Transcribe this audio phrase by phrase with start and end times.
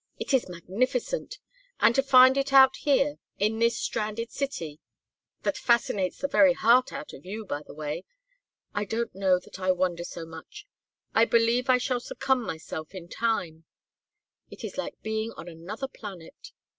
[0.17, 1.37] It is magnificent!
[1.79, 4.79] And to find it out here in this stranded city
[5.43, 8.05] that fascinates the very heart out of you, by the way
[8.73, 10.65] I don't know that I wonder so much
[11.13, 13.65] I believe I shall succumb myself in time
[14.49, 16.51] it is like being on another planet.